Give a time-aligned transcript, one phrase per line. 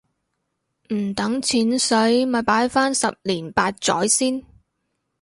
[0.91, 4.43] 唔等錢洗咪擺返十年八載先